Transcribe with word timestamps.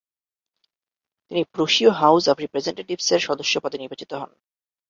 তিনি 1.31 1.41
প্রুশীয় 1.53 1.91
house 1.91 2.23
of 2.29 2.37
রিপ্রেজেন্টেটিভসের 2.39 3.19
সদস্যপদে 3.19 3.77
নির্বাচিত 3.77 4.11
হন। 4.13 4.31